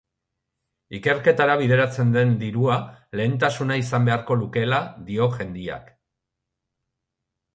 [0.99, 2.77] Ikerketara bideratzen den dirua
[3.21, 4.79] lehentasuna izan beharko lukeela
[5.11, 5.93] dio gendeak.